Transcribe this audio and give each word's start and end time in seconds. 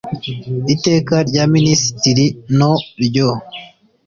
iteka 0.73 1.15
rya 1.29 1.43
ministitiri 1.53 2.25
no 2.57 2.71
ryo 3.05 3.29